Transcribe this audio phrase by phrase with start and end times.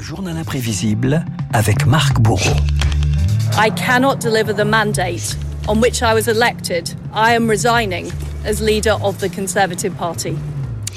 [0.00, 2.56] Journal imprévisible avec Marc Bourreau.
[3.58, 5.36] I cannot deliver the mandate
[5.68, 6.94] on which I was elected.
[7.12, 8.10] I am resigning
[8.44, 10.36] as leader of the Conservative Party.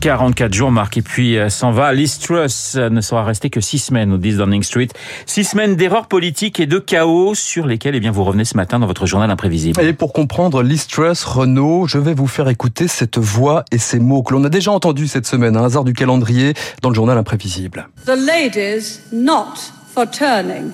[0.00, 1.92] 44 jours, Marc, et puis euh, s'en va.
[1.92, 4.88] Liz Truss euh, ne sera resté que 6 semaines au 10 Downing Street.
[5.26, 8.78] 6 semaines d'erreurs politiques et de chaos sur lesquelles eh bien, vous revenez ce matin
[8.78, 9.80] dans votre journal imprévisible.
[9.80, 13.98] Et pour comprendre Liz Truss, Renault, je vais vous faire écouter cette voix et ces
[13.98, 17.16] mots que l'on a déjà entendus cette semaine, un hasard du calendrier, dans le journal
[17.16, 17.88] imprévisible.
[18.04, 19.54] The ladies not
[19.94, 20.72] for turning.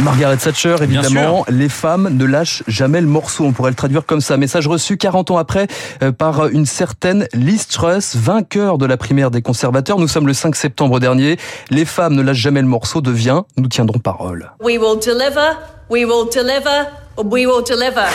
[0.00, 4.20] Margaret Thatcher, évidemment, les femmes ne lâchent jamais le morceau, on pourrait le traduire comme
[4.20, 4.36] ça.
[4.36, 5.68] Message reçu 40 ans après
[6.02, 9.98] euh, par une certaine Liz Truss, vainqueur de la primaire des conservateurs.
[9.98, 11.38] Nous sommes le 5 septembre dernier.
[11.70, 14.52] Les femmes ne lâchent jamais le morceau devient Nous tiendrons parole.
[14.62, 15.56] We will deliver,
[15.88, 16.88] we will deliver,
[17.24, 18.06] we will deliver.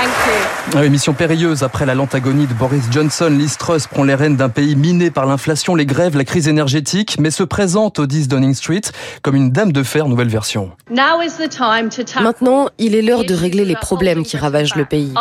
[0.00, 0.80] Thank you.
[0.80, 3.28] Oui, mission périlleuse après la lente agonie de Boris Johnson.
[3.30, 7.16] Liz Truss prend les rênes d'un pays miné par l'inflation, les grèves, la crise énergétique,
[7.18, 8.80] mais se présente au 10 Downing Street
[9.20, 10.70] comme une dame de fer nouvelle version.
[10.90, 14.38] Now is the time to tackle Maintenant, il est l'heure de régler les problèmes qui
[14.38, 15.12] ravagent le pays.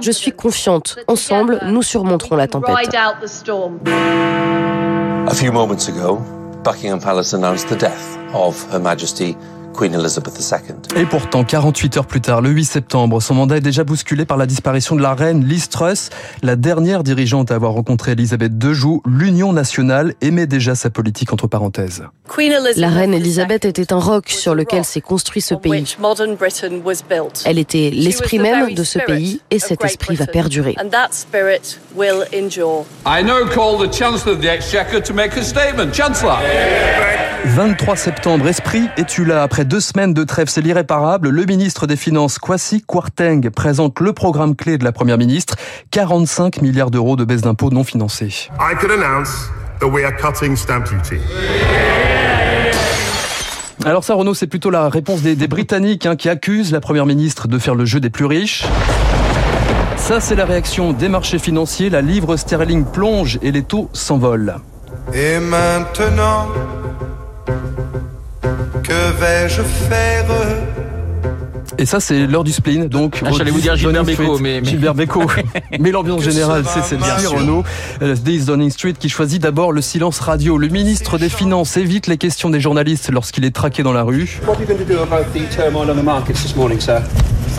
[0.00, 0.98] Je suis confiante.
[1.08, 2.76] Ensemble, nous surmonterons la tempête.
[5.26, 6.20] A few moments ago,
[6.62, 9.36] Buckingham Palace announced the death of Her Majesty
[9.74, 11.00] Queen Elizabeth II.
[11.00, 14.36] Et pourtant, 48 heures plus tard, le 8 septembre, son mandat est déjà bousculé par
[14.36, 16.10] la disparition de la reine Liz Truss.
[16.42, 21.32] La dernière dirigeante à avoir rencontré Elisabeth II joue l'Union nationale aimait déjà sa politique
[21.32, 22.02] entre parenthèses.
[22.28, 25.70] Queen Elizabeth La reine Elisabeth était un roc sur lequel s'est construit ce on pays.
[25.82, 27.42] which modern Britain was built.
[27.46, 30.16] Elle était She was l'esprit the même de ce spirit pays et of cet esprit
[30.16, 30.74] va perdurer.
[30.82, 32.84] And that spirit will endure.
[33.06, 35.92] I now call the Chancellor of the Exchequer to make a statement.
[35.94, 36.38] Chancellor.
[37.54, 41.28] 23 septembre, Esprit, es-tu là Après deux semaines de trêve, c'est l'irréparable.
[41.28, 45.56] Le ministre des Finances, Kwasi Kwarteng, présente le programme clé de la Première ministre.
[45.90, 48.50] 45 milliards d'euros de baisse d'impôts non financés.
[48.58, 51.20] I can announce that we are cutting stamp duty.
[53.84, 57.06] Alors ça, Renaud, c'est plutôt la réponse des, des Britanniques hein, qui accusent la Première
[57.06, 58.66] ministre de faire le jeu des plus riches.
[59.96, 61.88] Ça, c'est la réaction des marchés financiers.
[61.88, 64.56] La livre sterling plonge et les taux s'envolent.
[65.14, 66.48] Et maintenant,
[69.20, 70.24] vais-je faire
[71.78, 72.88] Et ça, c'est l'heure du spleen.
[72.88, 75.26] Donc, Ah, j'allais vous dire 10 Gilbert Bécaud, mais- mais- Gilbert Bécaud.
[75.80, 77.62] mais l'ambiance générale, c'est celle-ci, Renaud.
[78.00, 80.58] 10 Downing Street qui choisit d'abord le silence radio.
[80.58, 84.40] Le ministre des Finances évite les questions des journalistes lorsqu'il est traqué dans la rue.
[84.46, 87.00] What are you going to do about the turmoil on the markets this morning, sir?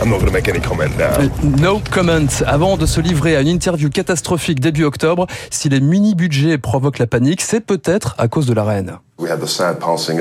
[0.02, 1.20] I'm not going to make any comment now.
[1.20, 1.28] Euh,
[1.60, 2.26] No comment.
[2.46, 7.06] Avant de se livrer à une interview catastrophique début octobre, si les mini-budgets provoquent la
[7.06, 8.98] panique, c'est peut-être à cause de la reine.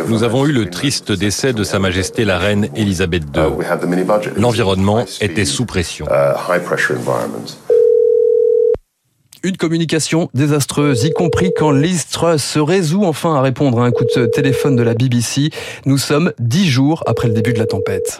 [0.08, 4.31] Nous avons eu le triste décès de Sa Majesté la Reine Elisabeth Uh, II.
[4.38, 6.06] L'environnement était sous pression.
[6.06, 6.59] Uh.
[9.44, 13.92] Une communication désastreuse, y compris quand Liz Truss se résout enfin à répondre à un
[13.92, 15.50] coup de téléphone de la BBC.
[15.88, 18.19] Nous sommes dix jours après le début de la tempête.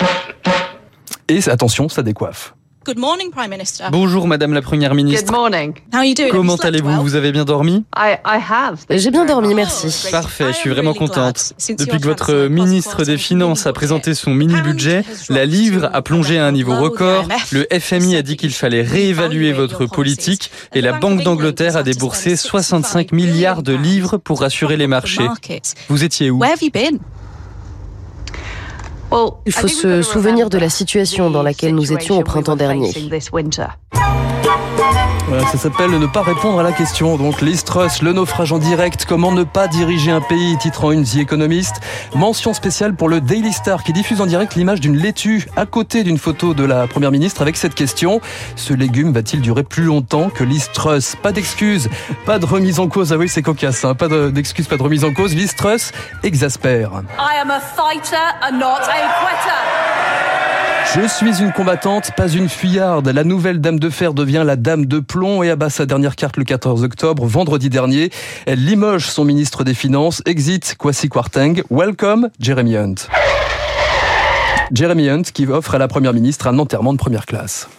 [1.32, 2.54] Et attention, ça décoiffe.
[2.86, 3.86] Good morning, Prime Minister.
[3.90, 5.32] Bonjour Madame la Première ministre.
[5.32, 5.74] morning.
[5.94, 6.30] How are you doing?
[6.30, 7.02] Comment allez-vous?
[7.04, 7.86] Vous avez bien dormi?
[7.96, 8.80] I, I have.
[8.90, 10.10] J'ai bien dormi, merci.
[10.12, 11.54] Parfait, je suis vraiment contente.
[11.80, 16.46] Depuis que votre ministre des Finances a présenté son mini-budget, la livre a plongé à
[16.46, 21.24] un niveau record, le FMI a dit qu'il fallait réévaluer votre politique et la Banque
[21.24, 25.28] d'Angleterre a déboursé 65 milliards de livres pour rassurer les marchés.
[25.88, 27.00] Vous étiez où Where have you been?
[29.46, 32.92] Il faut se souvenir de la situation dans laquelle nous étions au printemps dernier.
[35.42, 37.18] Voilà, ça s'appelle ne pas répondre à la question.
[37.18, 37.64] Donc Liz
[38.04, 41.82] le naufrage en direct, comment ne pas diriger un pays, titre en une The Economist.
[42.14, 46.04] Mention spéciale pour le Daily Star qui diffuse en direct l'image d'une laitue à côté
[46.04, 48.22] d'une photo de la Première ministre avec cette question.
[48.56, 50.70] Ce légume va-t-il durer plus longtemps que Liz
[51.24, 51.90] Pas d'excuses,
[52.28, 53.12] pas de remise en cause.
[53.12, 53.96] Ah oui, c'est cocasse, hein.
[53.96, 55.34] pas de- d'excuses, pas de remise en cause.
[55.34, 55.56] Liz
[56.22, 56.92] exaspère.
[57.18, 58.94] I am a fighter and not a
[59.24, 60.31] quitter.
[60.86, 63.08] Je suis une combattante, pas une fuyarde.
[63.08, 66.36] La nouvelle dame de fer devient la dame de plomb et abat sa dernière carte
[66.36, 68.10] le 14 octobre, vendredi dernier.
[68.46, 72.96] Elle limoge son ministre des Finances, exit Kwasi Kwarteng, welcome Jeremy Hunt.
[74.74, 77.70] Jeremy Hunt qui offre à la première ministre un enterrement de première classe.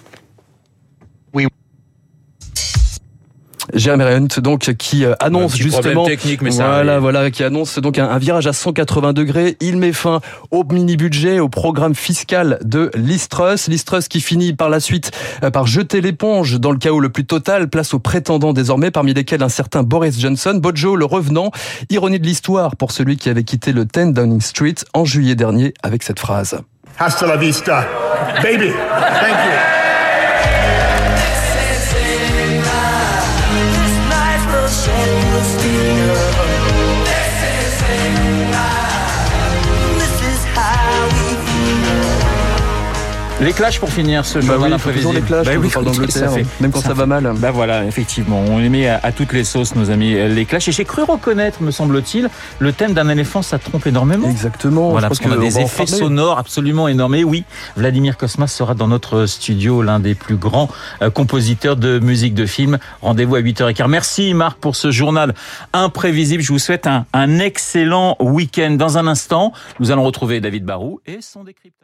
[3.74, 8.08] Jeremy Hunt, donc, qui euh, annonce justement, technique, mais voilà, voilà, qui annonce donc un,
[8.08, 9.56] un virage à 180 degrés.
[9.60, 10.20] Il met fin
[10.50, 13.68] au mini-budget, au programme fiscal de Liz Truss.
[13.68, 15.10] Liz Truss qui finit par la suite
[15.42, 17.68] euh, par jeter l'éponge dans le chaos le plus total.
[17.68, 20.54] Place aux prétendants désormais, parmi lesquels un certain Boris Johnson.
[20.54, 21.50] Bojo, le revenant.
[21.90, 25.74] Ironie de l'histoire pour celui qui avait quitté le 10 Downing Street en juillet dernier
[25.82, 26.60] avec cette phrase.
[26.98, 27.86] Hasta la vista,
[28.42, 28.68] baby.
[28.68, 29.71] Thank you.
[43.42, 45.84] Les clashs pour finir ce Bah journal oui, toujours les clashs Bah oui, on parle
[45.86, 46.30] d'Angleterre,
[46.60, 47.28] même quand ça va mal.
[47.38, 50.44] Bah voilà, effectivement, on les met à, à toutes les sauces, nos amis, euh, les
[50.44, 50.68] clashs.
[50.68, 52.30] Et j'ai cru reconnaître, me semble-t-il,
[52.60, 54.28] le thème d'un éléphant, ça trompe énormément.
[54.30, 54.90] Exactement.
[54.90, 57.16] Voilà, je parce qu'on a des effets sonores absolument énormes.
[57.16, 57.42] Et oui,
[57.76, 60.68] Vladimir Kosmas sera dans notre studio, l'un des plus grands
[61.02, 62.78] euh, compositeurs de musique de film.
[63.00, 63.88] Rendez-vous à 8h15.
[63.88, 65.34] Merci Marc pour ce journal
[65.72, 66.44] imprévisible.
[66.44, 68.76] Je vous souhaite un, un excellent week-end.
[68.78, 71.81] Dans un instant, nous allons retrouver David Barou et son décryptage.